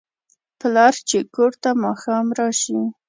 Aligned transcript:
پلار 0.59 0.95
چې 1.09 1.17
کور 1.35 1.51
ته 1.61 1.69
ماښام 1.83 2.25
راشي 2.37 2.79